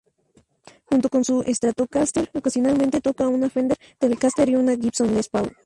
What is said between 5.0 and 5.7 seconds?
Les Paul.